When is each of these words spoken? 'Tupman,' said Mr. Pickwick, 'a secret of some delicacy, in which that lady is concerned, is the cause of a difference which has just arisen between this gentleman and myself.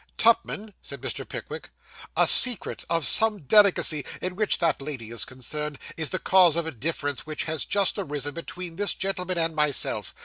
'Tupman,' 0.17 0.73
said 0.81 0.99
Mr. 0.99 1.29
Pickwick, 1.29 1.69
'a 2.17 2.27
secret 2.27 2.83
of 2.89 3.05
some 3.05 3.41
delicacy, 3.43 4.03
in 4.19 4.35
which 4.35 4.57
that 4.57 4.81
lady 4.81 5.11
is 5.11 5.25
concerned, 5.25 5.77
is 5.95 6.09
the 6.09 6.17
cause 6.17 6.55
of 6.55 6.65
a 6.65 6.71
difference 6.71 7.27
which 7.27 7.43
has 7.43 7.65
just 7.65 7.99
arisen 7.99 8.33
between 8.33 8.77
this 8.77 8.95
gentleman 8.95 9.37
and 9.37 9.55
myself. 9.55 10.15